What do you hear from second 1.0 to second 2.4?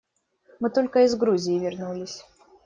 из Грузии вернулись.